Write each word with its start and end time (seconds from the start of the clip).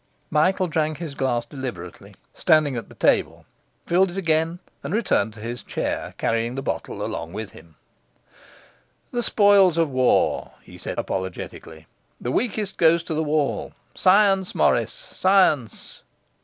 Michael 0.31 0.65
drank 0.65 0.97
his 0.97 1.13
glass 1.13 1.45
deliberately, 1.45 2.15
standing 2.33 2.75
at 2.75 2.89
the 2.89 2.95
table; 2.95 3.45
filled 3.85 4.09
it 4.09 4.17
again, 4.17 4.57
and 4.83 4.95
returned 4.95 5.31
to 5.35 5.39
his 5.39 5.61
chair, 5.61 6.15
carrying 6.17 6.55
the 6.55 6.63
bottle 6.63 7.05
along 7.05 7.33
with 7.33 7.51
him. 7.51 7.75
'The 9.11 9.21
spoils 9.21 9.77
of 9.77 9.91
war!' 9.91 10.53
he 10.63 10.75
said 10.79 10.97
apologetically. 10.97 11.85
'The 12.19 12.31
weakest 12.31 12.77
goes 12.79 13.03
to 13.03 13.13
the 13.13 13.21
wall. 13.21 13.73
Science, 13.93 14.55
Morris, 14.55 14.91
science. 14.91 16.01